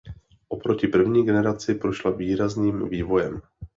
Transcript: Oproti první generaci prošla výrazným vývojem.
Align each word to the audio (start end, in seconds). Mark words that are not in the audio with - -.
Oproti 0.47 0.87
první 0.87 1.25
generaci 1.25 1.75
prošla 1.75 2.11
výrazným 2.11 2.89
vývojem. 2.89 3.41